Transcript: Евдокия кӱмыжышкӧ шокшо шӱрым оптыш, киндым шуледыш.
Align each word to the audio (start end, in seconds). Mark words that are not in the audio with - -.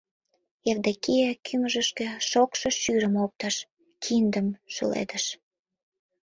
Евдокия 0.71 1.29
кӱмыжышкӧ 1.45 2.07
шокшо 2.29 2.69
шӱрым 2.81 3.15
оптыш, 3.25 3.55
киндым 4.03 4.47
шуледыш. 4.73 5.25